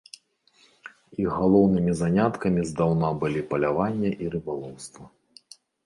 Іх 1.23 1.31
галоўнымі 1.41 1.91
заняткамі 2.01 2.61
здаўна 2.73 3.13
былі 3.23 3.47
паляванне 3.55 4.17
і 4.23 4.35
рыбалоўства. 4.35 5.03